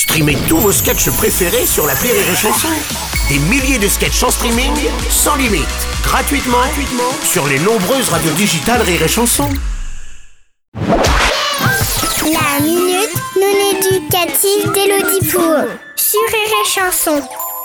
[0.00, 2.68] Streamez tous vos sketchs préférés sur la Rire et Chanson.
[3.28, 4.72] Des milliers de sketchs en streaming,
[5.10, 5.68] sans limite,
[6.02, 6.56] gratuitement,
[7.22, 9.50] sur les nombreuses radios digitales Rire et Chanson.
[10.72, 17.20] La minute non éducative d'Elodie Pour sur Rire et Chanson.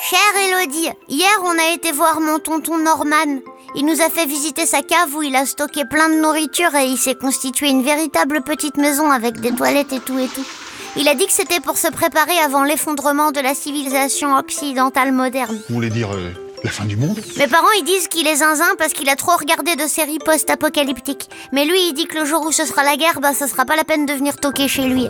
[0.10, 3.40] Chère Elodie, hier on a été voir mon tonton Norman.
[3.76, 6.84] Il nous a fait visiter sa cave où il a stocké plein de nourriture et
[6.84, 10.46] il s'est constitué une véritable petite maison avec des toilettes et tout et tout.
[10.98, 15.60] Il a dit que c'était pour se préparer avant l'effondrement de la civilisation occidentale moderne.
[15.68, 16.32] Vous voulez dire euh,
[16.64, 19.36] la fin du monde Mes parents ils disent qu'il est zinzin parce qu'il a trop
[19.36, 21.30] regardé de séries post-apocalyptiques.
[21.52, 23.66] Mais lui il dit que le jour où ce sera la guerre, bah ce sera
[23.66, 25.10] pas la peine de venir toquer chez lui.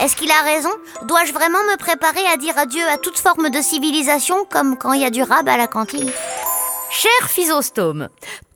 [0.00, 0.70] Est-ce qu'il a raison?
[1.08, 5.02] Dois-je vraiment me préparer à dire adieu à toute forme de civilisation comme quand il
[5.02, 6.10] y a du rab à la cantine?
[6.90, 8.08] Cher Physostome,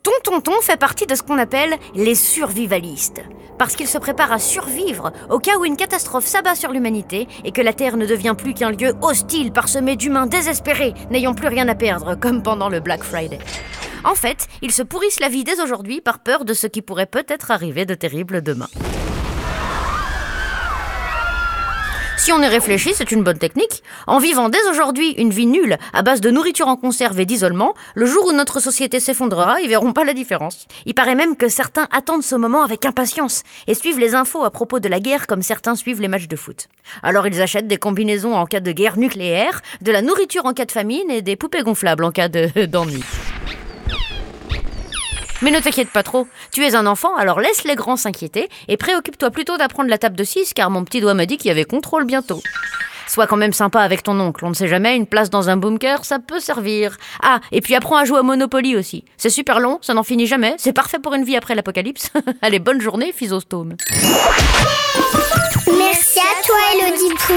[0.02, 3.22] ton tonton fait partie de ce qu'on appelle les survivalistes.
[3.58, 7.52] Parce qu'il se prépare à survivre au cas où une catastrophe s'abat sur l'humanité et
[7.52, 11.68] que la Terre ne devient plus qu'un lieu hostile parsemé d'humains désespérés, n'ayant plus rien
[11.68, 13.38] à perdre, comme pendant le Black Friday.
[14.04, 17.06] En fait, ils se pourrissent la vie dès aujourd'hui par peur de ce qui pourrait
[17.06, 18.68] peut-être arriver de terrible demain.
[22.22, 23.82] Si on y réfléchit, c'est une bonne technique.
[24.06, 27.72] En vivant dès aujourd'hui une vie nulle à base de nourriture en conserve et d'isolement,
[27.94, 30.66] le jour où notre société s'effondrera, ils verront pas la différence.
[30.84, 34.50] Il paraît même que certains attendent ce moment avec impatience et suivent les infos à
[34.50, 36.68] propos de la guerre comme certains suivent les matchs de foot.
[37.02, 40.66] Alors ils achètent des combinaisons en cas de guerre nucléaire, de la nourriture en cas
[40.66, 43.02] de famine et des poupées gonflables en cas de- d'ennui.
[45.42, 48.76] Mais ne t'inquiète pas trop, tu es un enfant, alors laisse les grands s'inquiéter et
[48.76, 51.50] préoccupe-toi plutôt d'apprendre la table de 6 car mon petit doigt m'a dit qu'il y
[51.50, 52.42] avait contrôle bientôt.
[53.08, 55.56] Sois quand même sympa avec ton oncle, on ne sait jamais, une place dans un
[55.56, 56.96] bunker, ça peut servir.
[57.22, 59.04] Ah, et puis apprends à jouer au Monopoly aussi.
[59.16, 62.10] C'est super long, ça n'en finit jamais, c'est parfait pour une vie après l'apocalypse.
[62.42, 63.76] Allez, bonne journée, physostome.
[65.66, 67.36] Merci à toi Elodie Pour